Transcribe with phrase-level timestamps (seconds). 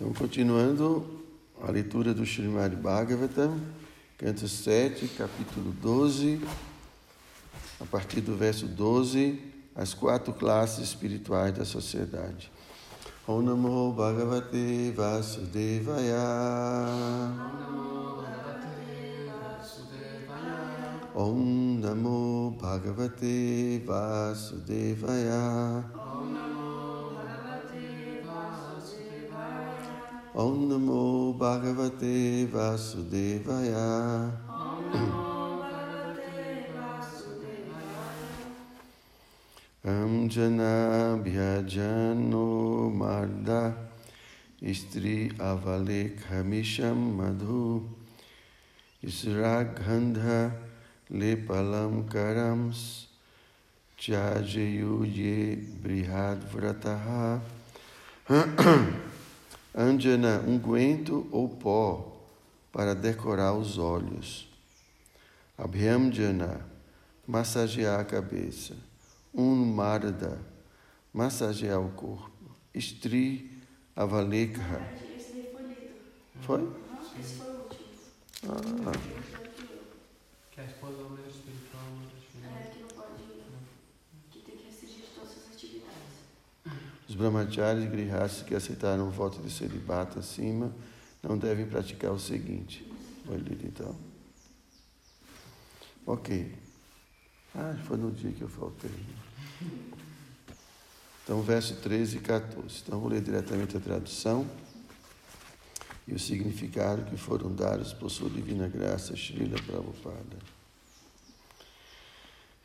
[0.00, 1.04] Então, continuando
[1.60, 3.60] a leitura do Srimad Bhagavatam,
[4.16, 6.40] canto 7, capítulo 12,
[7.78, 9.38] a partir do verso 12,
[9.76, 12.50] as quatro classes espirituais da sociedade.
[13.28, 16.16] Om Namo Bhagavate Vasudevaya.
[17.34, 21.04] Om Namo Bhagavate Vasudevaya.
[21.14, 25.84] Om Namo Bhagavate Vasudevaya.
[30.32, 34.30] Om Namo Bhagavate Vasudevaya.
[39.84, 43.74] Om Namo Bhagavate marda
[44.62, 47.88] istri Avale Khamisham madhu
[49.02, 50.52] isragandha
[51.10, 53.06] lepalam karams
[53.98, 57.40] chajayu ye brihad vrataha
[59.74, 62.16] Anjana, unguento ou pó
[62.72, 64.48] para decorar os olhos.
[65.56, 66.66] Abhyamjana,
[67.26, 68.74] massagear a cabeça.
[69.32, 70.40] Unmarda,
[71.12, 72.30] massagear o corpo.
[72.74, 73.50] Stri
[73.94, 74.60] Avalekha.
[75.16, 75.62] Esse foi
[77.20, 77.80] esse foi o último.
[78.48, 78.92] Ah,
[80.50, 82.70] Que a esposa é o mesmo espiritual, o outro É, espiritual.
[82.72, 83.22] que não pode.
[84.30, 86.16] que tem que restringir todas as atividades.
[87.10, 90.72] Os brahmacharis e grihastas que aceitaram o voto de celibato acima
[91.20, 92.88] não devem praticar o seguinte.
[93.26, 93.96] Lido então.
[96.06, 96.54] Ok.
[97.52, 98.92] Ah, foi no dia que eu faltei.
[101.24, 102.82] Então, verso 13 e 14.
[102.84, 104.48] Então, vou ler diretamente a tradução
[106.06, 110.38] e o significado que foram dados por sua divina graça, Srila Prabhupada.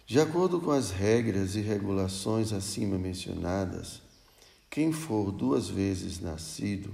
[0.05, 4.04] De acordo com as regras e regulações acima mencionadas,
[4.75, 6.93] quem for duas vezes nascido,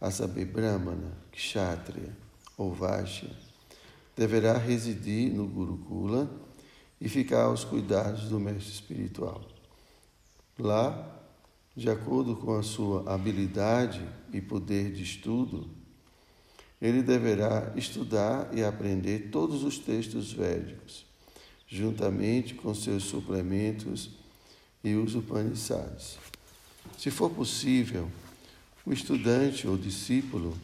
[0.00, 2.16] a saber, Brahmana, Kshatriya
[2.56, 3.28] ou Vaishya,
[4.16, 6.30] deverá residir no Gurukula
[6.98, 9.46] e ficar aos cuidados do mestre espiritual.
[10.58, 11.20] Lá,
[11.76, 14.02] de acordo com a sua habilidade
[14.32, 15.68] e poder de estudo,
[16.80, 21.04] ele deverá estudar e aprender todos os textos védicos,
[21.68, 24.08] juntamente com seus suplementos
[24.82, 26.18] e os Upanishads.
[26.98, 28.08] Se for possível,
[28.84, 30.56] o estudante ou discípulo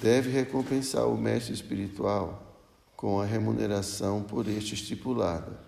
[0.00, 2.56] deve recompensar o mestre espiritual
[2.96, 5.58] com a remuneração por este estipulada.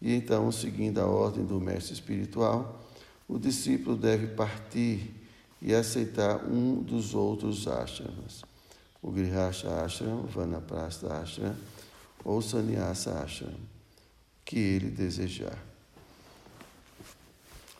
[0.00, 2.84] E então, seguindo a ordem do mestre espiritual,
[3.28, 5.14] o discípulo deve partir
[5.60, 8.42] e aceitar um dos outros ashramas,
[9.02, 11.54] o Grihasha Ashram, Vanaprastha Ashram
[12.24, 13.54] ou Sannyasa Ashram,
[14.44, 15.67] que ele desejar.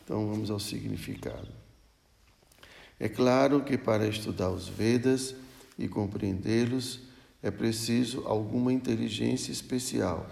[0.09, 1.47] Então vamos ao significado.
[2.99, 5.35] É claro que para estudar os Vedas
[5.77, 7.01] e compreendê-los
[7.43, 10.27] é preciso alguma inteligência especial.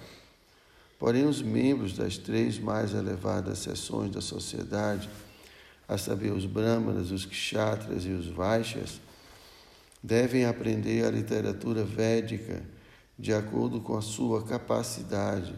[0.97, 5.07] Porém, os membros das três mais elevadas seções da sociedade,
[5.87, 8.99] a saber, os Brahmanas, os Kshatras e os Vaishyas,
[10.01, 12.65] devem aprender a literatura védica
[13.17, 15.53] de acordo com a sua capacidade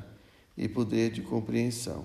[0.58, 2.04] e poder de compreensão.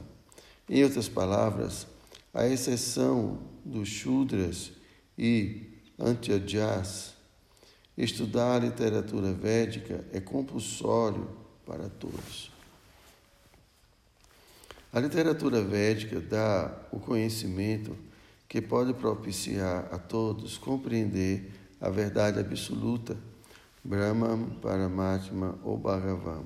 [0.68, 1.88] Em outras palavras,
[2.34, 4.72] à exceção dos Shudras
[5.16, 7.14] e Antyajas,
[7.96, 11.30] estudar a literatura védica é compulsório
[11.64, 12.50] para todos.
[14.92, 17.96] A literatura védica dá o conhecimento
[18.48, 23.16] que pode propiciar a todos compreender a verdade absoluta,
[23.82, 26.44] Brahman, Paramatma ou Bhagavan.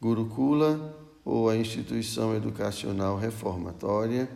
[0.00, 0.94] Gurukula,
[1.24, 4.28] ou a instituição educacional reformatória,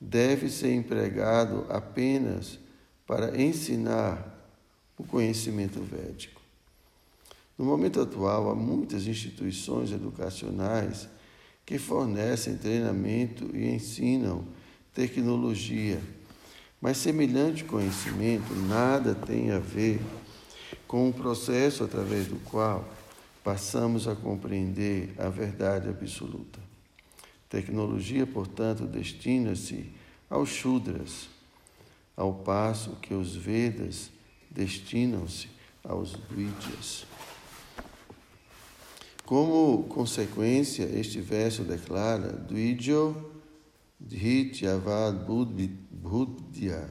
[0.00, 2.58] deve ser empregado apenas
[3.06, 4.38] para ensinar
[4.96, 6.40] o conhecimento védico.
[7.58, 11.08] No momento atual, há muitas instituições educacionais
[11.66, 14.44] que fornecem treinamento e ensinam
[14.94, 16.00] tecnologia,
[16.80, 20.00] mas semelhante conhecimento nada tem a ver
[20.88, 22.88] com o processo através do qual
[23.44, 26.69] passamos a compreender a verdade absoluta.
[27.50, 29.92] Tecnologia, portanto, destina-se
[30.30, 31.28] aos Shudras,
[32.16, 34.10] ao passo que os Vedas
[34.48, 35.48] destinam-se
[35.84, 37.04] aos Dvidyas.
[39.26, 43.32] Como consequência, este verso declara Dvidyo
[44.00, 45.26] Dhityavad
[45.90, 46.88] Buddhya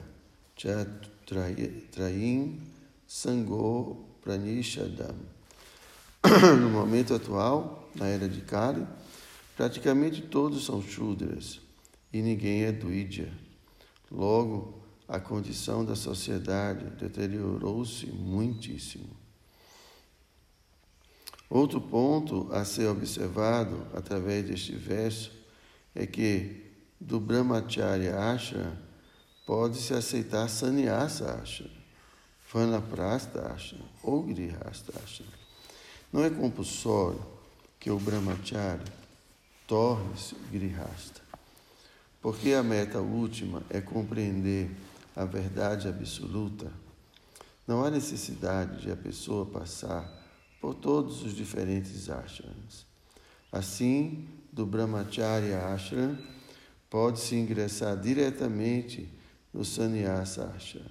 [0.56, 2.60] Chatrayim
[3.06, 5.16] Sango Pranishadam.
[6.60, 8.86] No momento atual, na era de Kali,
[9.60, 11.60] praticamente todos são Shudras
[12.10, 13.30] e ninguém é Dvidya.
[14.10, 19.14] Logo, a condição da sociedade deteriorou-se muitíssimo.
[21.50, 25.30] Outro ponto a ser observado através deste verso
[25.94, 26.64] é que
[26.98, 28.72] do Brahmacharya Ashram
[29.44, 31.70] pode-se aceitar Sannyasa Ashram,
[32.50, 35.28] Vanaprastha Ashram ou Grihastha Ashram.
[36.10, 37.20] Não é compulsório
[37.78, 38.99] que o Brahmacharya
[39.70, 41.22] torne-se Grihastha,
[42.20, 44.68] porque a meta última é compreender
[45.14, 46.72] a verdade absoluta.
[47.68, 50.12] Não há necessidade de a pessoa passar
[50.60, 52.84] por todos os diferentes ashrams.
[53.52, 56.18] Assim, do Brahmacharya Ashram,
[56.90, 59.08] pode-se ingressar diretamente
[59.54, 60.90] no Sannyasa Ashram.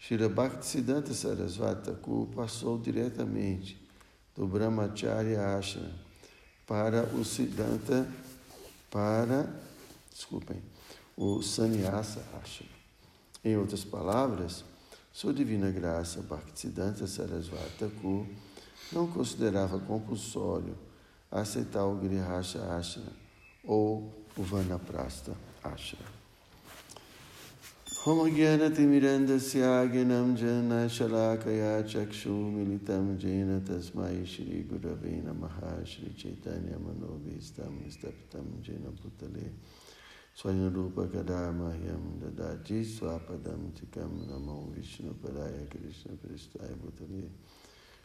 [0.00, 3.80] Shri Bhaktisiddhanta Sarasvati Thakur passou diretamente
[4.34, 6.11] do Brahmacharya Ashram
[6.66, 8.08] para o Siddhanta,
[8.90, 9.48] para,
[10.12, 10.62] desculpem,
[11.16, 12.68] o Sannyasa Ashram.
[13.44, 14.64] Em outras palavras,
[15.12, 18.26] sua divina graça Bhaktisiddhanta Sarasvati Thakur
[18.92, 20.76] não considerava compulsório
[21.30, 23.12] aceitar o Grihasha Ashram
[23.64, 25.32] ou o Vanaprastha
[25.62, 26.21] Ashram.
[28.01, 29.61] होमज्ञानतिमिरन्दस्य
[29.91, 35.57] ज्ञानं जन शलाकया चक्षुमिलितं येन तस्मै श्रीगुरवे नमः
[35.91, 39.47] श्रीचैतन्यमनोभीष्टं स्तप्तं येन भूतले
[40.39, 47.25] स्वयं रूपकदा मह्यं ददाति स्वापदं चिकं नमो विष्णुपदाय कृष्णपृष्ठाय भूतले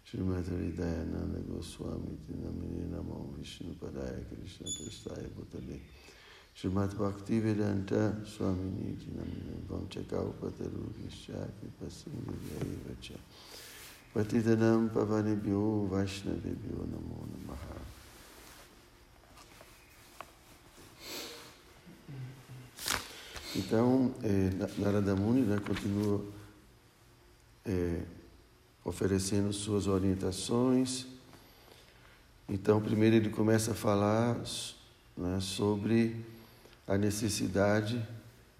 [0.06, 4.62] श्रीमधुरी दयानंद गोस्वामी नमिनी नमो विष्णु पदाय Krishna
[6.57, 13.13] Srimad Bhaktivedanta Swamini Dinamina Vamchaka Upatarugishya Kipasini Vyayivacha
[14.11, 17.77] Patitanam Pavanibhyo Vaishnavibhyo Namo Namaha
[23.55, 24.49] Então, eh,
[24.79, 26.25] Narada Muni né, continua
[27.65, 28.03] eh,
[28.83, 31.05] oferecendo suas orientações.
[32.49, 34.35] Então, primeiro ele começa a falar
[35.17, 36.23] né, sobre
[36.87, 38.01] a necessidade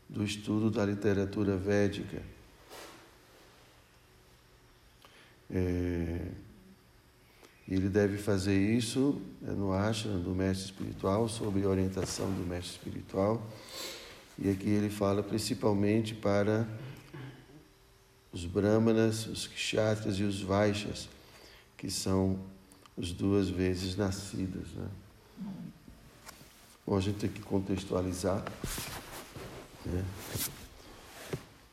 [0.09, 2.21] do estudo da literatura védica.
[5.49, 6.27] É,
[7.67, 13.45] ele deve fazer isso no ashram do mestre espiritual, sob orientação do mestre espiritual.
[14.37, 16.67] E aqui ele fala principalmente para
[18.31, 21.09] os brahmanas, os kshatras e os vaixas,
[21.75, 22.39] que são
[22.95, 24.73] os duas vezes nascidos.
[24.73, 24.87] Né?
[26.87, 28.41] Bom, a gente tem que contextualizar.
[29.85, 30.05] Né?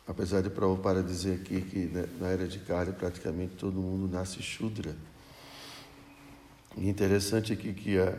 [0.08, 4.42] Apesar de Prabhupada dizer aqui que né, na era de Kali praticamente todo mundo nasce
[4.42, 4.96] Shudra.
[6.76, 8.18] E interessante aqui que a,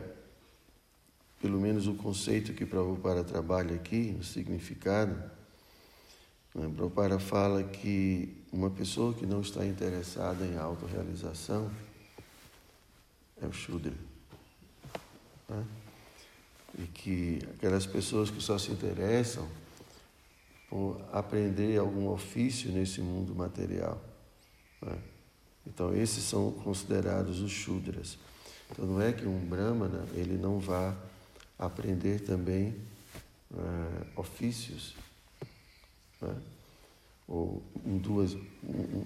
[1.42, 5.16] pelo menos o conceito que Prabhupada trabalha aqui, o significado,
[6.56, 6.72] né?
[6.74, 11.70] Prabhupada fala que uma pessoa que não está interessada em autorrealização
[13.42, 13.94] é o Shudra.
[15.50, 15.66] Né?
[16.78, 19.48] E que aquelas pessoas que só se interessam
[20.70, 24.02] por aprender algum ofício nesse mundo material.
[24.82, 24.98] Né?
[25.66, 28.18] Então, esses são considerados os Shudras.
[28.70, 30.96] Então, não é que um Brahmana ele não vá
[31.58, 32.76] aprender também
[33.52, 34.96] uh, ofícios
[36.22, 36.36] né?
[37.28, 39.04] ou em duas, um,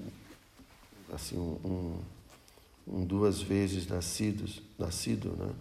[1.13, 2.00] assim, um,
[2.88, 5.53] um, duas vezes nascidos, nascido, né?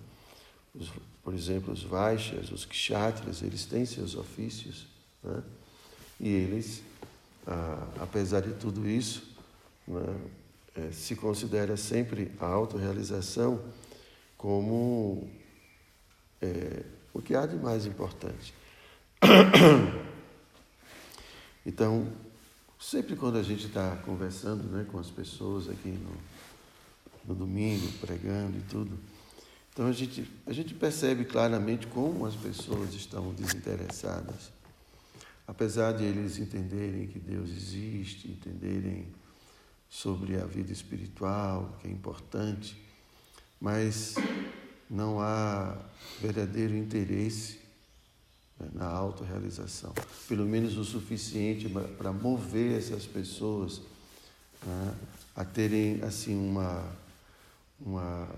[0.79, 0.93] Os,
[1.23, 4.87] por exemplo, os Vaixas, os Kshatras, eles têm seus ofícios,
[5.23, 5.43] né?
[6.21, 6.83] E eles,
[7.47, 9.37] ah, apesar de tudo isso,
[9.87, 10.17] né,
[10.75, 13.61] é, se considera sempre a autorrealização
[14.37, 15.29] como
[16.41, 18.55] é, o que há de mais importante.
[21.67, 22.11] Então,
[22.81, 26.17] sempre quando a gente está conversando né, com as pessoas aqui no,
[27.27, 28.99] no domingo, pregando e tudo,
[29.79, 34.51] então a gente, a gente percebe claramente como as pessoas estão desinteressadas.
[35.47, 39.07] Apesar de eles entenderem que Deus existe, entenderem
[39.89, 42.77] sobre a vida espiritual, que é importante,
[43.61, 44.17] mas
[44.91, 45.79] não há
[46.21, 47.61] verdadeiro interesse
[48.59, 49.95] né, na autorrealização.
[50.27, 53.81] Pelo menos o suficiente para mover essas pessoas
[54.67, 54.95] né,
[55.37, 56.85] a terem assim uma,
[57.79, 58.29] uma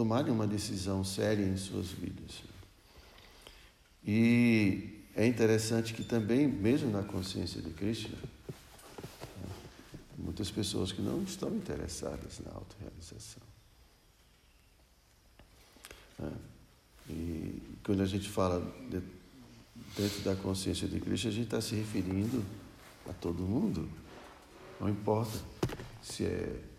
[0.00, 2.42] tomarem uma decisão séria em suas vidas.
[4.02, 8.16] E é interessante que também, mesmo na consciência de Krishna,
[10.16, 13.42] muitas pessoas que não estão interessadas na autorrealização.
[16.18, 16.32] Né.
[17.10, 19.02] E quando a gente fala de,
[19.94, 22.42] dentro da consciência de Krishna, a gente está se referindo
[23.06, 23.86] a todo mundo.
[24.80, 25.38] Não importa
[26.02, 26.69] se é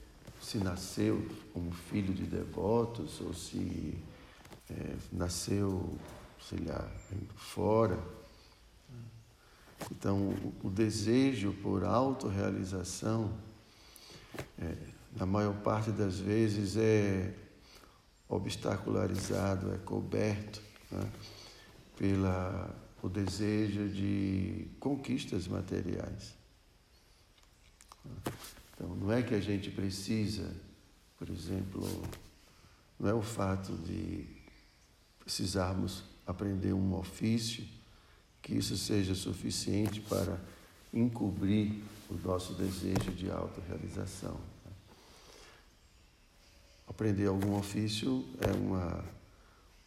[0.42, 3.98] se nasceu como filho de devotos ou se
[4.70, 5.98] é, nasceu,
[6.50, 6.90] sei lá,
[7.36, 8.00] fora.
[9.92, 10.34] Então,
[10.64, 13.34] o, desejo por autorrealização,
[14.60, 14.76] é,
[15.16, 17.34] na maior parte das vezes, é
[18.28, 21.12] obstacularizado, é coberto né,
[21.98, 26.36] pela o desejo de conquistas materiais.
[28.82, 30.52] Então, não é que a gente precisa,
[31.20, 31.88] por exemplo,
[33.00, 34.26] não é o fato de
[35.20, 37.64] precisarmos aprender um ofício,
[38.42, 40.40] que isso seja suficiente para
[40.92, 44.40] encobrir o nosso desejo de autorrealização.
[46.88, 49.06] Aprender algum ofício é uma,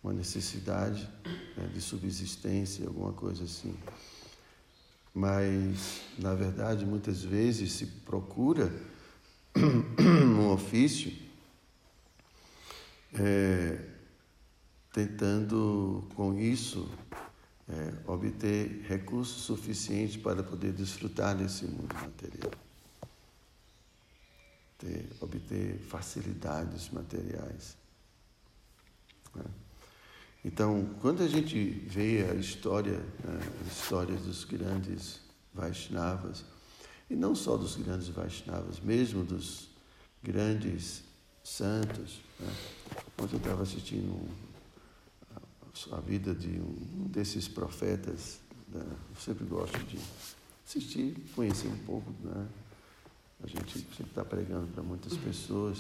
[0.04, 1.10] uma necessidade
[1.56, 3.74] né, de subsistência, alguma coisa assim.
[5.14, 8.73] Mas, na verdade, muitas vezes se procura
[9.56, 11.12] um ofício
[13.14, 13.78] é,
[14.92, 16.90] tentando, com isso,
[17.68, 22.50] é, obter recursos suficientes para poder desfrutar desse mundo material
[24.85, 27.76] ter, obter facilidades materiais.
[29.35, 29.44] Né?
[30.44, 35.20] Então, quando a gente vê a história, né, a história dos grandes
[35.54, 36.44] Vaishnavas,
[37.08, 39.70] e não só dos grandes Vaishnavas, mesmo dos
[40.22, 41.02] grandes
[41.42, 42.52] santos, né?
[43.18, 44.28] ontem eu estava assistindo
[45.34, 48.84] a, a, vida de um desses profetas, né?
[48.84, 49.98] eu sempre gosto de
[50.66, 52.48] assistir, conhecer um pouco, né?
[53.42, 55.78] A gente sempre está pregando para muitas pessoas.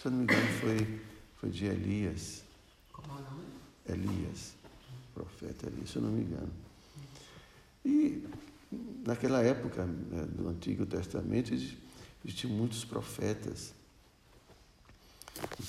[0.00, 1.00] Se eu não me engano, foi,
[1.36, 2.42] foi de Elias.
[2.90, 3.55] Como é o nome?
[3.88, 4.54] Elias,
[5.14, 6.52] profeta Elias, se eu não me engano.
[7.84, 8.24] E
[9.06, 13.72] naquela época né, do Antigo Testamento existiam muitos profetas.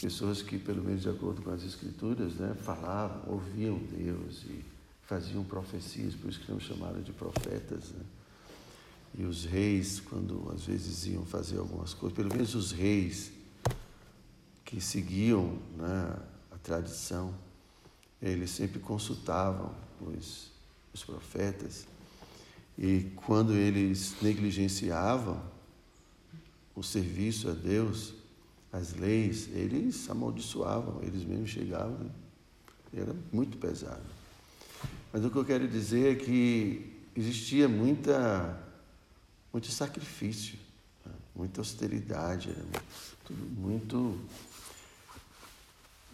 [0.01, 4.63] Pessoas que, pelo menos de acordo com as Escrituras, né, falavam, ouviam Deus e
[5.03, 7.91] faziam profecias, por isso que não chamaram de profetas.
[7.91, 8.03] Né?
[9.17, 13.31] E os reis, quando às vezes iam fazer algumas coisas, pelo menos os reis
[14.63, 16.19] que seguiam né,
[16.51, 17.33] a tradição,
[18.21, 20.51] eles sempre consultavam os,
[20.93, 21.85] os profetas.
[22.77, 25.41] E quando eles negligenciavam
[26.75, 28.13] o serviço a Deus,
[28.71, 31.97] as leis, eles amaldiçoavam, eles mesmos chegavam.
[31.97, 32.11] Né?
[32.93, 34.05] Era muito pesado.
[35.11, 38.63] Mas o que eu quero dizer é que existia muita
[39.51, 40.59] muito sacrifício,
[41.05, 41.11] né?
[41.35, 42.53] muita austeridade,
[43.25, 44.19] tudo muito.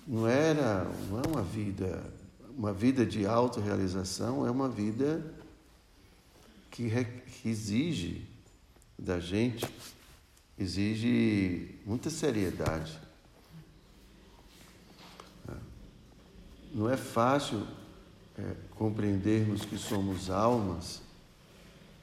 [0.06, 2.04] Não era, não é uma vida,
[2.58, 5.24] uma vida de autorrealização, é uma vida
[6.70, 8.28] que, que exige
[8.98, 9.66] da gente,
[10.58, 13.00] exige muita seriedade.
[16.74, 17.68] Não é fácil
[18.38, 21.02] é, compreendermos que somos almas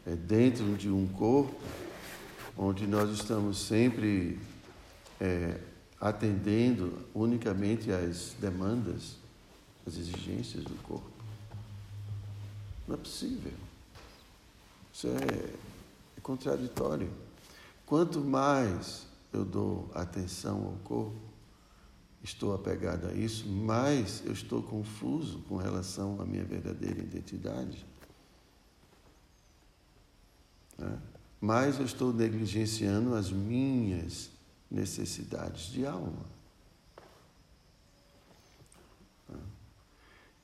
[0.07, 1.61] é dentro de um corpo
[2.57, 4.38] onde nós estamos sempre
[5.21, 5.59] é,
[6.00, 9.16] atendendo unicamente às demandas,
[9.87, 11.11] às exigências do corpo.
[12.88, 13.52] Não é possível.
[14.92, 15.54] Isso é,
[16.16, 17.11] é contraditório.
[17.85, 21.21] Quanto mais eu dou atenção ao corpo,
[22.23, 27.87] estou apegado a isso, mais eu estou confuso com relação à minha verdadeira identidade
[30.80, 30.99] né?
[31.40, 34.30] mas eu estou negligenciando as minhas
[34.71, 36.25] necessidades de alma.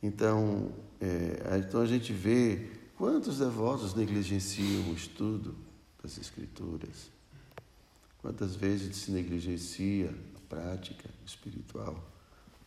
[0.02, 5.56] Então, é, então a gente vê quantos devotos negligenciam o estudo
[6.02, 7.11] das Escrituras,
[8.18, 12.04] quantas vezes se negligencia a prática espiritual,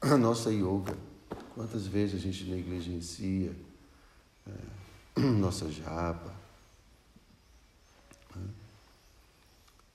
[0.02, 0.98] a nossa yoga,
[1.54, 3.56] quantas vezes a gente negligencia
[4.48, 6.40] é, nossa japa,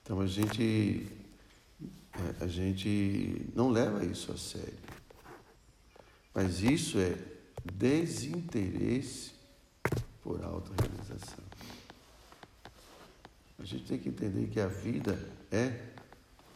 [0.05, 1.07] então a gente,
[2.39, 4.73] a gente não leva isso a sério.
[6.33, 7.17] Mas isso é
[7.63, 9.31] desinteresse
[10.21, 11.43] por autorrealização.
[13.57, 15.17] A gente tem que entender que a vida
[15.51, 15.93] é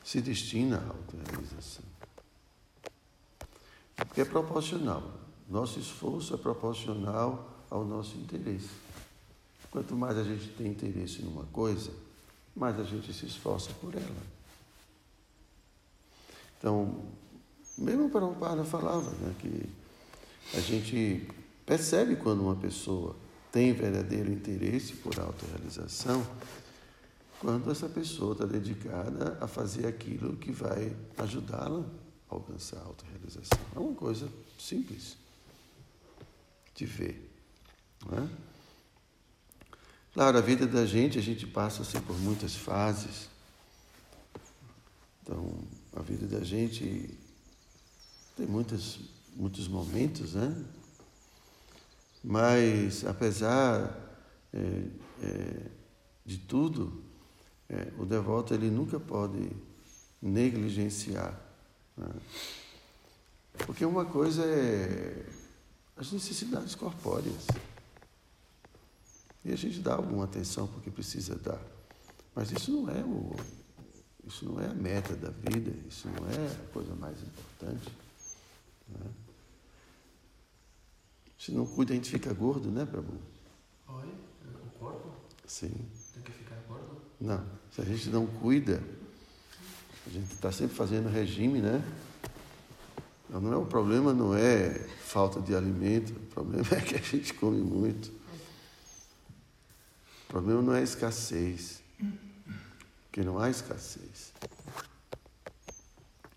[0.03, 1.85] se destina à autorrealização.
[3.95, 5.19] Porque é proporcional.
[5.49, 8.69] Nosso esforço é proporcional ao nosso interesse.
[9.71, 11.91] Quanto mais a gente tem interesse numa coisa,
[12.55, 14.38] mais a gente se esforça por ela.
[16.59, 17.03] Então,
[17.77, 19.65] mesmo Prabhupada falava né, que
[20.55, 21.27] a gente
[21.65, 23.15] percebe quando uma pessoa
[23.51, 26.23] tem verdadeiro interesse por autorrealização
[27.39, 31.85] quando essa pessoa está dedicada a fazer aquilo que vai ajudá-la
[32.29, 33.57] a alcançar a autorrealização.
[33.75, 35.15] É uma coisa simples
[36.75, 37.31] de ver.
[38.05, 38.29] Não é?
[40.13, 43.29] Claro, a vida da gente, a gente passa assim, por muitas fases.
[45.23, 45.53] Então,
[45.99, 47.09] a vida da gente
[48.37, 48.99] tem muitos,
[49.35, 50.65] muitos momentos, né?
[52.23, 53.97] Mas, apesar
[54.53, 54.83] é,
[55.21, 55.71] é,
[56.25, 57.03] de tudo,
[57.67, 59.51] é, o devoto ele nunca pode
[60.21, 61.37] negligenciar.
[61.97, 62.09] Né?
[63.65, 65.25] Porque uma coisa é
[65.97, 67.45] as necessidades corpóreas.
[69.43, 71.61] E a gente dá alguma atenção porque precisa dar.
[72.33, 73.35] Mas isso não é o,
[74.29, 77.91] isso não é a meta da vida, isso não é a coisa mais importante.
[78.87, 79.11] Né?
[81.37, 83.17] Se não cuida, a gente fica gordo, né, Prabhu?
[83.87, 84.13] Oi?
[84.67, 85.09] O corpo?
[85.47, 85.73] Sim.
[86.13, 87.01] Tem que ficar gordo?
[87.19, 87.43] Não.
[87.71, 88.83] Se a gente não cuida,
[90.05, 91.83] a gente está sempre fazendo regime, né?
[93.31, 97.33] Não é o problema não é falta de alimento, o problema é que a gente
[97.33, 98.11] come muito.
[100.23, 101.81] O problema não é escassez,
[103.09, 104.31] porque não há escassez.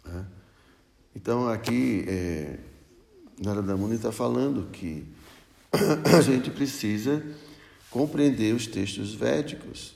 [0.04, 0.26] Né?
[1.14, 2.58] Então aqui é,
[3.38, 5.06] Narada Muni está falando que
[6.16, 7.22] a gente precisa
[7.90, 9.94] compreender os textos védicos.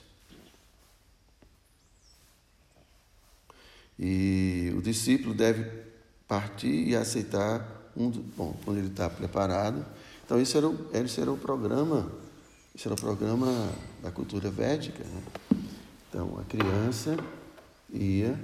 [3.98, 5.64] E o discípulo deve
[6.28, 8.10] partir e aceitar um.
[8.10, 9.84] Bom, quando ele está preparado.
[10.24, 12.12] Então, esse era, o, esse era o programa,
[12.84, 15.02] era o programa da cultura védica.
[15.02, 15.22] Né?
[16.16, 17.14] Então, a criança
[17.92, 18.42] ia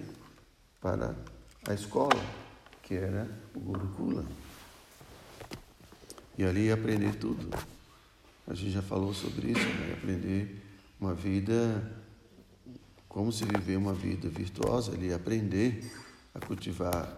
[0.79, 1.17] para
[1.67, 2.23] a escola,
[2.83, 4.27] que era o Gurukula.
[6.37, 7.49] E ali ia aprender tudo.
[8.47, 9.95] A gente já falou sobre isso, né?
[9.97, 10.63] aprender
[11.01, 11.91] uma vida,
[13.09, 15.91] como se viver uma vida virtuosa, ali aprender
[16.35, 17.11] a cultivar,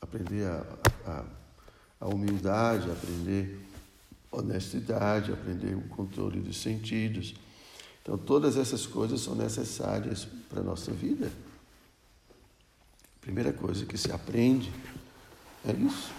[0.00, 0.64] aprender a,
[1.04, 1.24] a,
[2.02, 3.66] a humildade, aprender
[4.30, 7.34] honestidade, aprender o controle dos sentidos.
[8.02, 11.32] Então, todas essas coisas são necessárias para a nossa vida.
[13.16, 14.72] A primeira coisa que se aprende
[15.64, 16.12] é isso.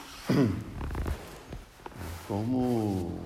[2.26, 3.20] Como,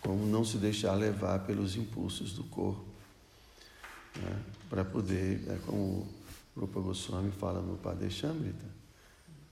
[0.00, 2.86] como não se deixar levar pelos impulsos do corpo.
[4.16, 4.42] Né?
[4.70, 6.08] Para poder, é como
[6.56, 8.64] o Rupa Goswami fala no Padeshamrita,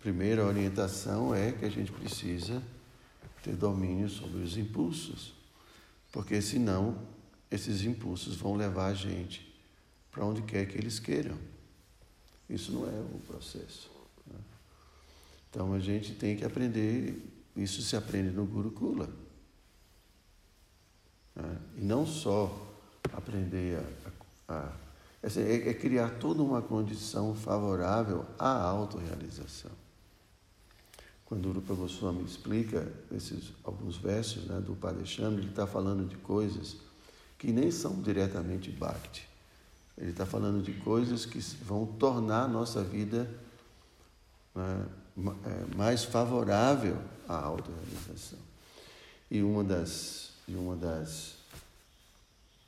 [0.01, 2.63] primeira orientação é que a gente precisa
[3.43, 5.35] ter domínio sobre os impulsos,
[6.11, 6.97] porque senão
[7.55, 9.55] esses impulsos vão levar a gente
[10.11, 11.37] para onde quer que eles queiram.
[12.49, 13.91] Isso não é o processo.
[14.27, 14.39] Né?
[15.51, 17.21] Então a gente tem que aprender,
[17.57, 19.09] isso se aprende no Gurukula.
[21.35, 21.59] Né?
[21.79, 22.55] E não só
[23.13, 23.81] aprender
[24.49, 24.73] a, a,
[25.23, 29.73] é, é criar toda uma condição favorável à autorrealização.
[31.25, 36.17] Quando o Rupa Goswami explica esses alguns versos né, do Padesham, ele está falando de
[36.17, 36.84] coisas
[37.45, 39.29] que nem são diretamente Bhakti.
[39.99, 43.31] Ele está falando de coisas que vão tornar a nossa vida
[44.55, 44.87] né,
[45.77, 46.97] mais favorável
[47.29, 48.39] à autorrealização.
[49.31, 51.35] E uma das, uma das,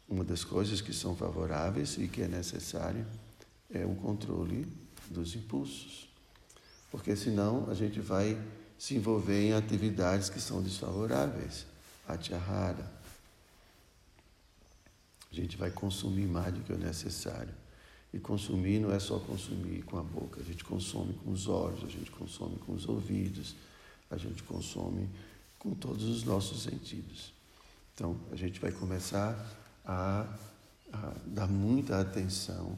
[0.07, 3.07] uma das coisas que são favoráveis e que é necessário
[3.73, 4.71] é o controle
[5.09, 6.07] dos impulsos.
[6.91, 8.39] Porque senão a gente vai
[8.79, 11.65] se envolver em atividades que são desfavoráveis.
[12.07, 12.96] Atyahara,
[15.31, 17.55] a gente vai consumir mais do que o necessário.
[18.13, 21.85] E consumir não é só consumir com a boca, a gente consome com os olhos,
[21.85, 23.55] a gente consome com os ouvidos,
[24.11, 25.09] a gente consome
[25.59, 27.33] com todos os nossos sentidos.
[27.95, 29.37] Então, a gente vai começar
[29.85, 30.27] a,
[30.93, 32.77] a dar muita atenção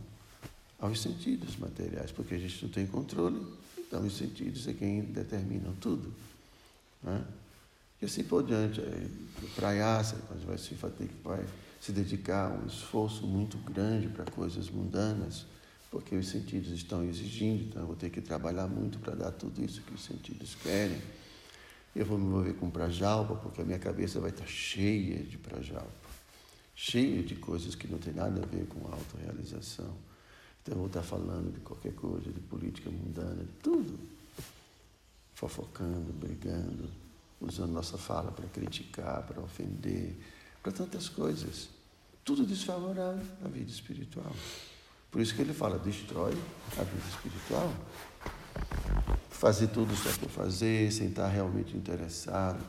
[0.79, 3.45] aos sentidos materiais, porque a gente não tem controle,
[3.79, 6.13] então os sentidos é quem determinam tudo.
[7.03, 7.25] Né?
[8.01, 8.81] E assim por diante,
[9.57, 11.45] praiaça, a gente vai se, vai
[11.81, 15.47] se dedicar um esforço muito grande para coisas mundanas,
[15.91, 19.65] porque os sentidos estão exigindo, então eu vou ter que trabalhar muito para dar tudo
[19.65, 21.01] isso que os sentidos querem.
[21.97, 25.91] Eu vou me envolver com prajalpa, porque a minha cabeça vai estar cheia de prajalpa,
[26.75, 29.95] cheia de coisas que não tem nada a ver com autorrealização.
[30.63, 33.99] Então eu vou estar falando de qualquer coisa, de política mundana, de tudo.
[35.35, 36.91] Fofocando, brigando,
[37.41, 40.15] usando nossa fala para criticar, para ofender,
[40.69, 41.69] para tantas coisas.
[42.25, 44.35] Tudo desfavorável à vida espiritual.
[45.11, 46.35] Por isso que ele fala, destrói
[46.79, 47.73] a vida espiritual.
[49.31, 52.63] Fazer tudo só por fazer, sem estar realmente interessado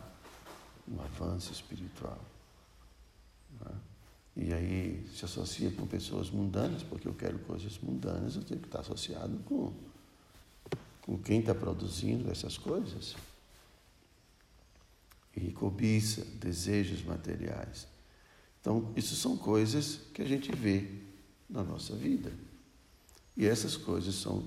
[0.88, 2.20] no avanço espiritual.
[3.60, 3.76] Né?
[4.38, 8.68] E aí se associa com pessoas mundanas, porque eu quero coisas mundanas, eu tenho que
[8.68, 9.74] estar associado com,
[11.02, 13.16] com quem está produzindo essas coisas.
[15.36, 17.88] E cobiça, desejos materiais.
[18.60, 20.90] Então, isso são coisas que a gente vê
[21.50, 22.32] na nossa vida.
[23.38, 24.46] E essas coisas são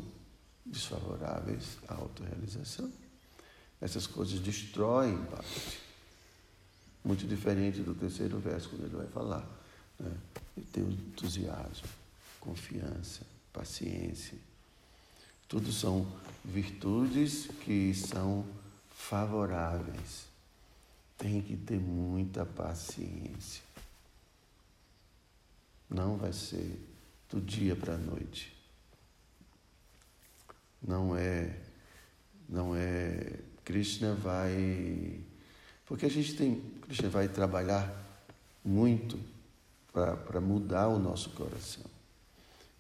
[0.65, 2.93] desfavoráveis à autorrealização.
[3.81, 5.81] Essas coisas destroem parte.
[7.05, 9.49] Muito diferente do terceiro verso, quando ele vai falar.
[9.99, 10.13] Né?
[10.57, 11.89] Ele tem entusiasmo,
[12.39, 14.39] confiança, paciência.
[15.49, 16.07] Tudo são
[16.45, 18.47] virtudes que são
[18.95, 20.32] favoráveis.
[21.23, 23.63] Tem que ter muita paciência.
[25.89, 26.81] Não vai ser
[27.31, 28.53] do dia para a noite.
[30.83, 31.61] Não é,
[32.49, 33.39] não é.
[33.65, 35.21] Krishna vai.
[35.87, 36.61] Porque a gente tem.
[36.81, 37.89] Krishna vai trabalhar
[38.65, 39.17] muito
[39.93, 41.85] para mudar o nosso coração.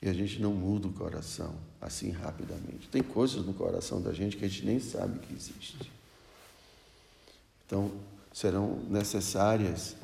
[0.03, 2.89] E a gente não muda o coração assim rapidamente.
[2.89, 5.93] Tem coisas no coração da gente que a gente nem sabe que existe.
[7.65, 7.93] Então,
[8.33, 9.97] serão necessárias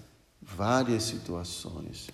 [0.42, 2.08] várias situações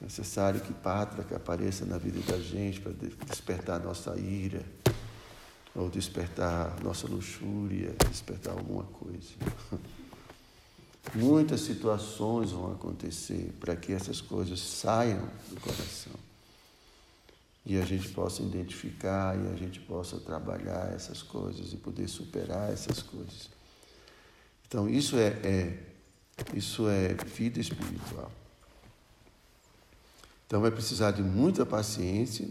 [0.00, 2.92] necessário que Pátria que apareça na vida da gente para
[3.26, 4.64] despertar nossa ira,
[5.74, 9.34] ou despertar nossa luxúria, despertar alguma coisa.
[11.14, 16.12] Muitas situações vão acontecer para que essas coisas saiam do coração.
[17.64, 22.72] E a gente possa identificar e a gente possa trabalhar essas coisas e poder superar
[22.72, 23.50] essas coisas.
[24.70, 25.90] Então, isso é, é
[26.54, 28.30] isso é vida espiritual.
[30.46, 32.48] Então vai precisar de muita paciência,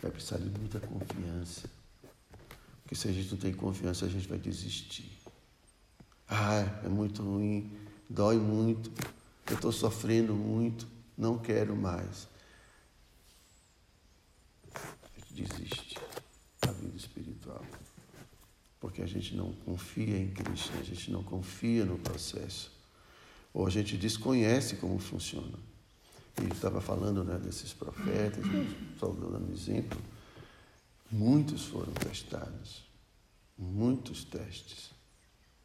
[0.00, 1.68] vai precisar de muita confiança.
[2.82, 5.10] Porque se a gente não tem confiança, a gente vai desistir.
[6.28, 7.70] Ah, é muito ruim,
[8.08, 8.90] dói muito,
[9.48, 10.86] eu estou sofrendo muito,
[11.16, 12.28] não quero mais.
[15.30, 15.98] Desiste
[16.60, 17.64] da vida espiritual.
[18.80, 22.70] Porque a gente não confia em Cristo, a gente não confia no processo.
[23.52, 25.58] Ou a gente desconhece como funciona.
[26.38, 28.44] Ele estava falando né, desses profetas,
[28.98, 29.98] só dando exemplo.
[31.10, 32.84] Muitos foram testados,
[33.56, 34.90] muitos testes.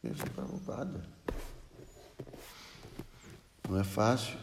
[0.01, 1.05] Mesmo Prabhupada.
[3.69, 4.37] Não é fácil.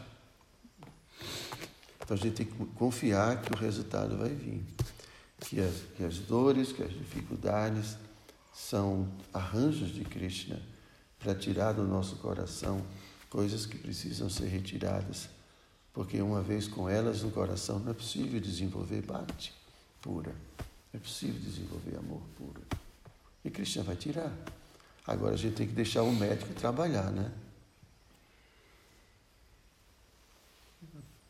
[2.01, 4.63] Então a gente tem que confiar que o resultado vai vir.
[5.41, 7.97] Que as, que as dores, que as dificuldades
[8.59, 10.59] são arranjos de Krishna
[11.17, 12.85] para tirar do nosso coração
[13.29, 15.29] coisas que precisam ser retiradas
[15.93, 19.53] porque uma vez com elas no coração não é possível desenvolver parte
[20.01, 20.33] pura.
[20.93, 22.61] É possível desenvolver amor puro.
[23.43, 24.33] E Cristian vai tirar.
[25.05, 27.31] Agora a gente tem que deixar o médico trabalhar, né?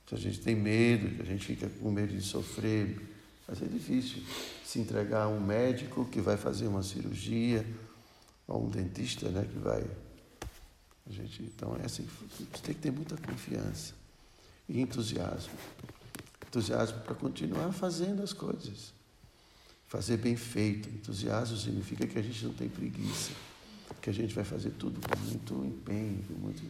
[0.07, 2.99] Se a gente tem medo, a gente fica com medo de sofrer,
[3.49, 4.21] mas é difícil
[4.63, 7.65] se entregar a um médico que vai fazer uma cirurgia,
[8.47, 9.83] ou um dentista, né, que vai.
[11.07, 12.07] A gente, então é assim,
[12.61, 13.95] tem que ter muita confiança
[14.67, 15.53] e entusiasmo.
[16.47, 18.93] Entusiasmo para continuar fazendo as coisas.
[19.87, 20.87] Fazer bem feito.
[20.87, 23.31] Entusiasmo significa que a gente não tem preguiça,
[23.99, 26.61] que a gente vai fazer tudo com muito empenho, com muita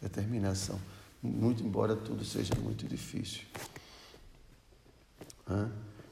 [0.00, 0.80] determinação.
[1.22, 3.42] Muito embora tudo seja muito difícil.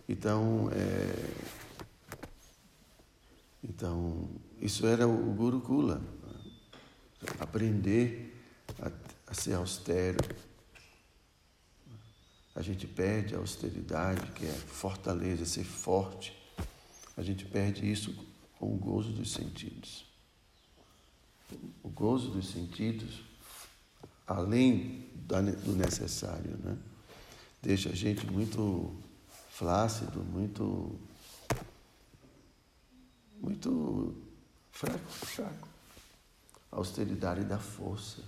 [0.08, 2.18] Então, é...
[3.62, 4.28] então,
[4.60, 6.00] isso era o Gurukula.
[7.40, 8.34] Aprender
[8.80, 8.90] a,
[9.26, 10.18] a ser austero,
[12.56, 16.34] a gente perde a austeridade, que é fortaleza, ser forte.
[17.14, 18.14] A gente perde isso
[18.58, 20.06] com o gozo dos sentidos.
[21.82, 23.22] O gozo dos sentidos,
[24.26, 26.78] além do necessário, né?
[27.62, 28.96] deixa a gente muito
[29.56, 30.94] flácido, muito,
[33.40, 34.14] muito
[34.70, 35.68] fraco, fraco.
[36.70, 38.20] A austeridade dá força.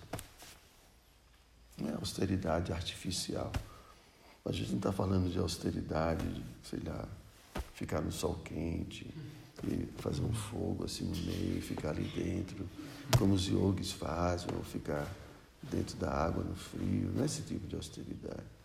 [1.77, 3.53] Não é austeridade artificial.
[4.43, 7.07] A gente não está falando de austeridade, de, sei lá,
[7.75, 9.07] ficar no sol quente
[9.65, 12.67] e fazer um fogo assim no meio e ficar ali dentro,
[13.19, 15.07] como os yogis fazem, ou ficar
[15.63, 17.13] dentro da água no frio.
[17.15, 18.58] Não é esse tipo de austeridade.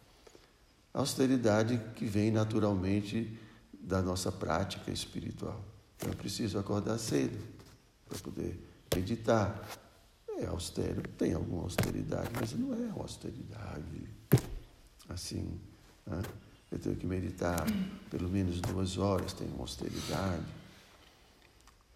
[0.93, 3.39] A austeridade que vem naturalmente
[3.73, 5.63] da nossa prática espiritual.
[5.95, 7.37] Então, eu preciso acordar cedo
[8.07, 8.59] para poder
[8.93, 9.67] meditar.
[10.37, 14.09] É austero, tem alguma austeridade, mas não é uma austeridade
[15.09, 15.59] assim
[16.05, 16.21] né?
[16.71, 17.65] Eu tenho que meditar
[18.09, 20.43] pelo menos duas horas, tenho uma austeridade.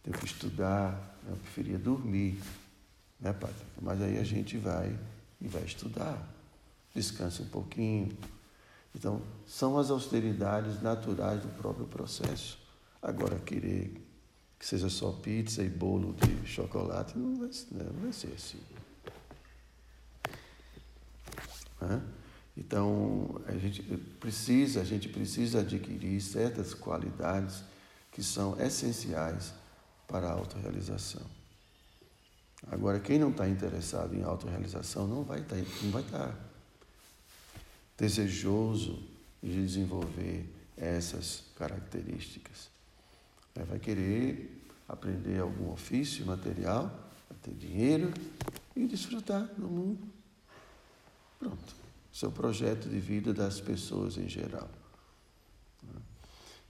[0.03, 1.17] Tenho que estudar.
[1.27, 2.39] Eu preferia dormir,
[3.19, 3.55] né, Padre?
[3.81, 4.97] Mas aí a gente vai
[5.41, 6.25] e vai estudar.
[6.93, 8.15] Descanse um pouquinho.
[8.97, 12.57] Então, são as austeridades naturais do próprio processo.
[12.99, 14.03] Agora, querer
[14.57, 18.59] que seja só pizza e bolo de chocolate não vai, não vai ser assim.
[22.57, 23.83] Então, a gente
[24.19, 27.63] precisa, a gente precisa adquirir certas qualidades
[28.11, 29.53] que são essenciais
[30.07, 31.21] para a autorrealização.
[32.71, 36.46] Agora, quem não está interessado em autorrealização não vai estar, tá, não vai estar tá
[37.97, 39.03] desejoso
[39.41, 40.45] de desenvolver
[40.77, 42.69] essas características.
[43.55, 46.91] Vai querer aprender algum ofício material,
[47.41, 48.13] ter dinheiro
[48.75, 50.07] e desfrutar do mundo.
[51.39, 51.75] Pronto.
[52.13, 54.69] Esse é projeto de vida das pessoas em geral.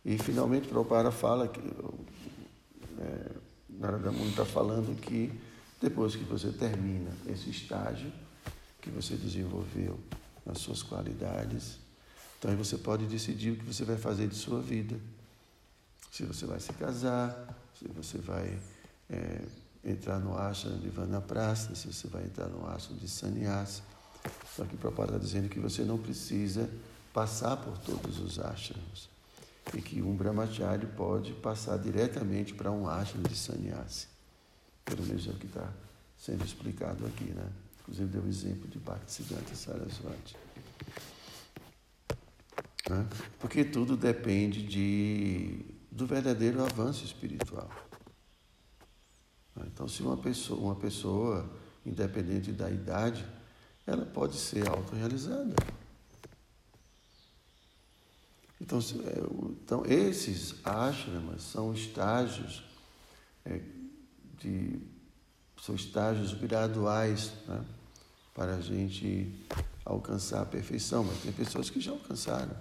[0.04, 3.32] E finalmente Prabhupada fala que é,
[3.70, 5.32] Narada Muni está falando que
[5.82, 8.12] depois que você termina esse estágio
[8.82, 10.00] que você desenvolveu
[10.48, 11.78] nas suas qualidades,
[12.40, 15.00] então aí você pode decidir o que você vai fazer de sua vida.
[16.12, 18.58] Se você vai se casar, se você vai
[19.10, 19.42] é,
[19.84, 23.82] entrar no ashram de Vanaprastha, se você vai entrar no ashram de Sannyasa.
[24.56, 26.70] Só que o Prabhupada está dizendo que você não precisa
[27.14, 29.10] passar por todos os ashrams
[29.74, 34.08] e que um brahmachari pode passar diretamente para um ashram de sannyasi.
[34.86, 35.68] Pelo menos é o que está
[36.18, 37.48] sendo explicado aqui, né?
[37.88, 40.36] Inclusive deu o exemplo de Bhaktisiddhanta Sarasvati.
[42.90, 43.08] Né?
[43.40, 47.70] Porque tudo depende de, do verdadeiro avanço espiritual.
[49.66, 51.50] Então, se uma pessoa, uma pessoa,
[51.86, 53.26] independente da idade,
[53.86, 55.56] ela pode ser autorrealizada.
[58.60, 62.64] Então, é, então, esses ashramas são estágios
[63.46, 63.62] é,
[64.40, 64.80] de
[65.62, 67.66] são estágios graduais né,
[68.38, 69.30] para a gente
[69.84, 71.04] alcançar a perfeição.
[71.04, 72.56] Mas tem pessoas que já alcançaram,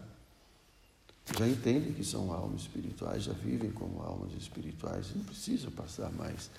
[1.38, 6.50] já entendem que são almas espirituais, já vivem como almas espirituais, não precisam passar mais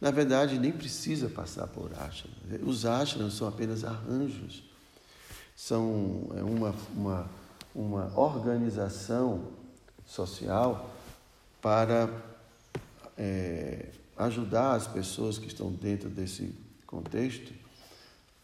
[0.00, 2.36] na verdade, nem precisa passar por ashrams.
[2.62, 4.62] Os ashrams são apenas arranjos,
[5.56, 7.30] são é, uma, uma,
[7.74, 9.48] uma organização
[10.06, 10.90] social
[11.62, 12.10] para
[13.16, 16.54] é, ajudar as pessoas que estão dentro desse
[16.86, 17.52] contexto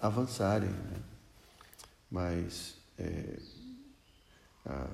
[0.00, 0.70] avançarem.
[0.70, 1.02] Né?
[2.10, 3.38] Mas é,
[4.66, 4.88] a,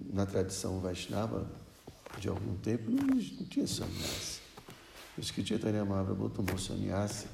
[0.00, 1.48] na tradição Vaishnava
[2.18, 4.40] de algum tempo não, não tinha sannyasi.
[5.14, 7.26] Por isso que Chaitanya Mahaprabhu tomou sannyasi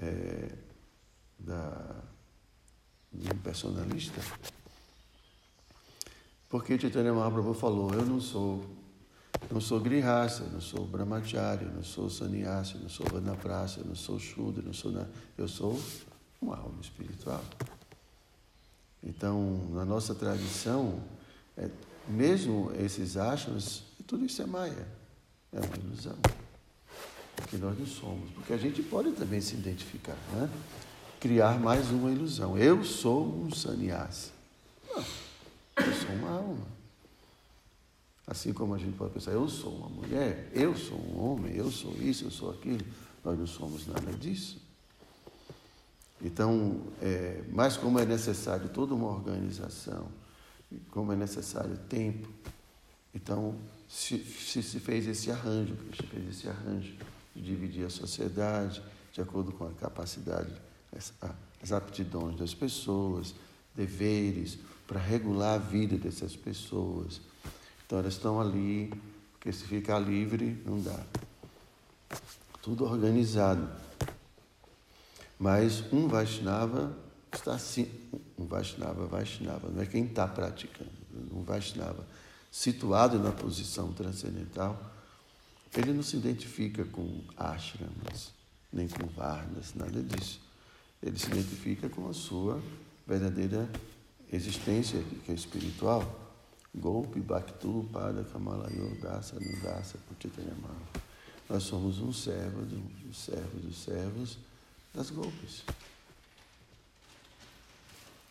[0.00, 0.52] é,
[1.38, 2.02] da,
[3.12, 4.20] de um personalista.
[6.48, 8.64] Porque Chaitanya Mahaprabhu falou, eu não sou
[9.50, 14.62] não sou grihasta, não sou brahmachari, não sou sannyasi, não sou vanaprasa, não sou shudra,
[14.62, 15.10] não sou nada.
[15.36, 15.80] Eu sou
[16.40, 17.42] uma alma espiritual.
[19.02, 21.00] Então, na nossa tradição,
[21.56, 21.68] é,
[22.08, 24.88] mesmo esses ashras, tudo isso é maia,
[25.52, 26.16] é uma ilusão
[27.48, 30.50] que nós não somos, porque a gente pode também se identificar, né?
[31.20, 32.58] criar mais uma ilusão.
[32.58, 34.30] Eu sou um sannyasi.
[34.88, 36.77] Não, eu sou uma alma.
[38.28, 41.70] Assim como a gente pode pensar, eu sou uma mulher, eu sou um homem, eu
[41.70, 42.84] sou isso, eu sou aquilo.
[43.24, 44.60] Nós não somos nada disso.
[46.20, 50.08] Então, é, mas como é necessário toda uma organização,
[50.90, 52.28] como é necessário tempo,
[53.14, 53.54] então
[53.88, 56.94] se, se, se fez esse arranjo, se fez esse arranjo
[57.34, 60.52] de dividir a sociedade de acordo com a capacidade,
[61.62, 63.34] as aptidões das pessoas,
[63.74, 67.20] deveres, para regular a vida dessas pessoas.
[67.88, 68.92] Então elas estão ali,
[69.32, 71.00] porque se ficar livre, não dá.
[72.60, 73.66] Tudo organizado.
[75.38, 76.94] Mas um Vaishnava
[77.32, 77.90] está assim,
[78.38, 80.90] um Vaishnava, Vaishnava, não é quem está praticando,
[81.32, 82.06] um Vaishnava
[82.52, 84.78] situado na posição transcendental,
[85.74, 88.34] ele não se identifica com ashrams,
[88.70, 90.42] nem com varnas, nada disso.
[91.02, 92.60] Ele se identifica com a sua
[93.06, 93.66] verdadeira
[94.30, 96.27] existência, que é espiritual.
[96.78, 100.76] Golpe, Bhaktu, Pada, Kamalayo, Dasa, Nudasa, Putitanyamala.
[101.48, 104.38] Nós somos um servo dos servos dos servos
[104.94, 105.64] das golpes.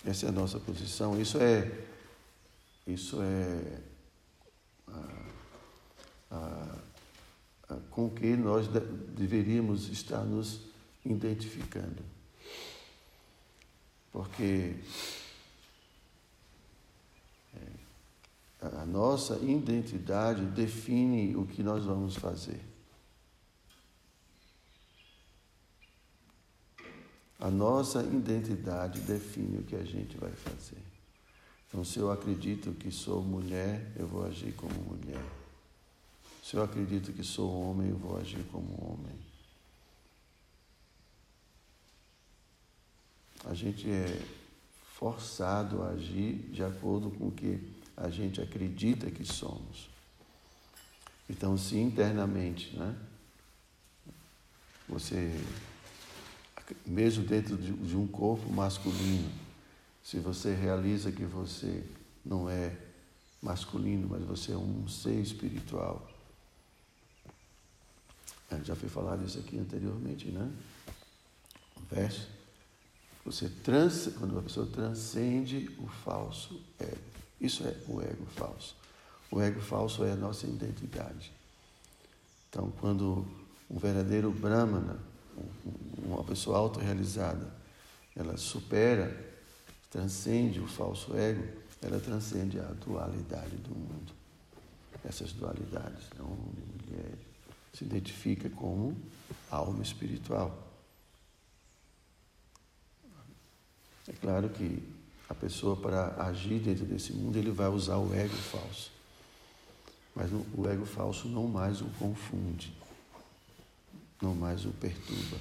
[0.06, 1.20] Essa é a nossa posição.
[1.20, 1.86] Isso é,
[2.86, 3.82] isso é
[4.88, 6.80] a,
[7.70, 10.62] a com que nós deveríamos estar nos
[11.04, 12.04] identificando.
[14.12, 14.76] Porque
[17.56, 22.60] é, a nossa identidade define o que nós vamos fazer.
[27.40, 30.82] A nossa identidade define o que a gente vai fazer.
[31.68, 35.24] Então, se eu acredito que sou mulher, eu vou agir como mulher.
[36.44, 39.16] Se eu acredito que sou homem, eu vou agir como homem.
[43.46, 44.20] A gente é
[44.96, 49.90] forçado a agir de acordo com o que a gente acredita que somos.
[51.28, 52.96] Então, se internamente, né,
[54.88, 55.38] você,
[56.86, 59.30] mesmo dentro de um corpo masculino,
[60.04, 61.84] se você realiza que você
[62.24, 62.78] não é
[63.42, 66.10] masculino, mas você é um ser espiritual,
[68.50, 70.50] é, já foi falado isso aqui anteriormente, né?
[71.76, 72.30] O verso.
[73.26, 77.17] Você trans, quando a pessoa transcende o falso ego.
[77.40, 78.76] Isso é o ego falso.
[79.30, 81.32] O ego falso é a nossa identidade.
[82.50, 83.28] Então, quando
[83.70, 85.00] um verdadeiro Brahmana,
[85.98, 87.54] uma pessoa autorrealizada,
[88.16, 89.36] ela supera,
[89.92, 91.46] transcende o falso ego,
[91.82, 94.14] ela transcende a dualidade do mundo.
[95.04, 96.22] Essas dualidades, né?
[96.22, 97.18] homem e mulher,
[97.74, 98.98] se identifica como
[99.52, 100.68] alma espiritual.
[104.08, 104.97] É claro que
[105.30, 108.92] a pessoa, para agir dentro desse mundo, ele vai usar o ego falso.
[110.16, 112.74] Mas o ego falso não mais o confunde,
[114.22, 115.38] não mais o perturba.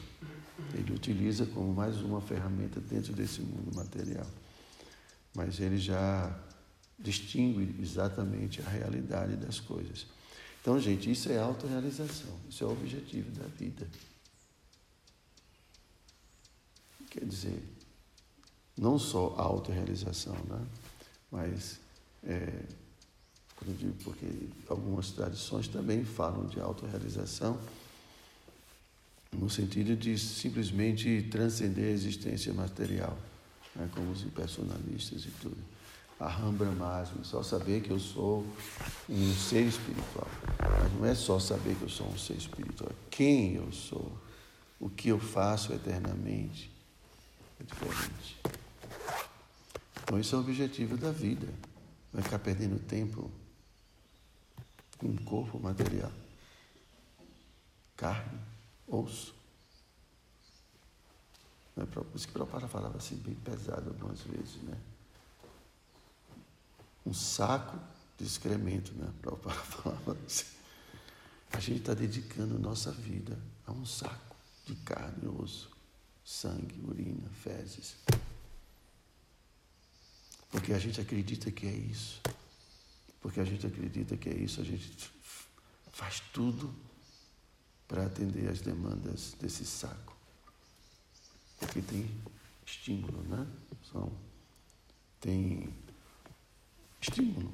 [0.74, 4.26] Ele utiliza como mais uma ferramenta dentro desse mundo material.
[5.34, 6.36] Mas ele já
[6.98, 10.06] distingue exatamente a realidade das coisas.
[10.60, 13.88] Então, gente, isso é autorrealização, isso é o objetivo da vida.
[17.08, 17.62] Quer dizer,
[18.76, 20.60] não só a autorrealização, né?
[21.30, 21.80] mas
[22.24, 22.62] é,
[24.04, 24.26] porque
[24.68, 27.58] algumas tradições também falam de autorrealização
[29.32, 33.16] no sentido de simplesmente transcender a existência material,
[33.74, 33.88] né?
[33.94, 35.56] como os impersonalistas e tudo.
[36.18, 38.46] Aham Brahmasmi, só saber que eu sou
[39.08, 40.28] um ser espiritual.
[40.58, 44.10] Mas não é só saber que eu sou um ser espiritual, é quem eu sou,
[44.80, 46.70] o que eu faço eternamente.
[47.60, 48.36] É diferente.
[50.06, 51.52] Então, esse é o objetivo da vida.
[52.14, 53.28] É ficar perdendo tempo
[54.98, 56.12] com um corpo material,
[57.96, 58.40] carne,
[58.86, 59.34] osso.
[61.74, 64.78] Não é por isso que o Prabhupada falava assim, bem pesado algumas vezes, né?
[67.04, 67.78] um saco
[68.16, 69.12] de excremento, né?
[69.20, 70.46] Para falar assim.
[71.52, 75.70] A gente está dedicando nossa vida a um saco de carne, osso,
[76.24, 77.96] sangue, urina, fezes.
[80.50, 82.20] Porque a gente acredita que é isso.
[83.20, 85.10] Porque a gente acredita que é isso, a gente
[85.92, 86.72] faz tudo
[87.88, 90.16] para atender às demandas desse saco.
[91.58, 92.10] Porque tem
[92.64, 93.46] estímulo, né?
[93.90, 94.12] São,
[95.20, 95.72] tem
[97.00, 97.52] estímulo.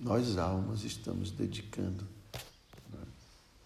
[0.00, 2.08] Nós, almas, estamos dedicando
[2.90, 3.06] né,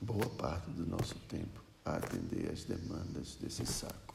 [0.01, 4.06] boa parte do nosso tempo a atender às demandas desse saco.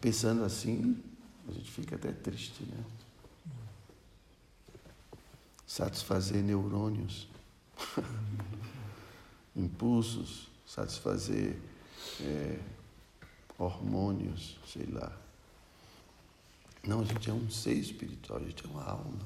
[0.00, 1.00] Pensando assim,
[1.48, 2.84] a gente fica até triste, né?
[5.66, 7.28] Satisfazer neurônios,
[9.56, 11.56] impulsos, satisfazer
[12.20, 12.58] é,
[13.58, 15.16] hormônios, sei lá.
[16.84, 19.18] Não, a gente é um ser espiritual, a gente é uma alma.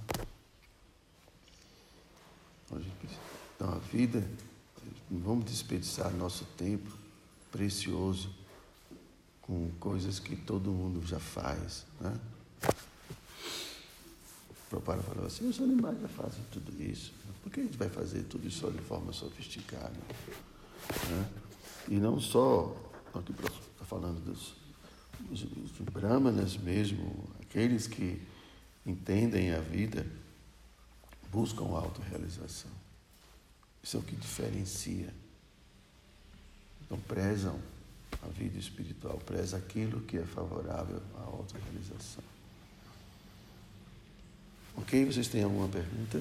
[3.55, 4.29] Então, a vida,
[5.11, 6.91] não vamos desperdiçar nosso tempo
[7.51, 8.35] precioso
[9.47, 11.87] com coisas que todo mundo já faz.
[12.01, 12.19] Né?
[14.51, 17.13] O Prabhupada falou assim, os animais já fazem tudo isso.
[17.43, 19.93] Por que a gente vai fazer tudo isso de forma sofisticada?
[21.09, 21.29] Né?
[21.89, 22.77] E não só,
[23.15, 24.55] aqui está falando dos,
[25.21, 28.21] dos, dos brahmanas mesmo, aqueles que
[28.85, 30.05] entendem a vida,
[31.31, 32.71] buscam a autorrealização.
[33.83, 35.15] Isso é o que diferencia.
[36.85, 37.61] Então prezam
[38.23, 42.25] a vida espiritual, preza aquilo que é favorável à autorrealização.
[44.77, 45.05] Ok?
[45.07, 46.21] Vocês têm alguma pergunta?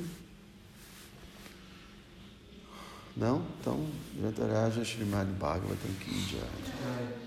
[3.16, 3.46] Não?
[3.60, 3.88] Então,
[4.20, 7.26] Jantaraja Srimad Bhagavatam Ki Jai.